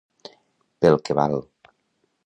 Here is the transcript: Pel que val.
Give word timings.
Pel 0.85 0.97
que 1.09 1.19
val. 1.21 1.39